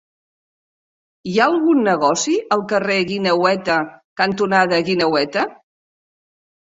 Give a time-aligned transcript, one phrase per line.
[1.31, 3.77] Hi ha algun negoci al carrer Guineueta
[4.23, 5.45] cantonada Guineueta?